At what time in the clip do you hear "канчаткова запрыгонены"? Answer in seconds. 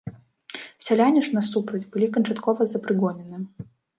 2.17-3.37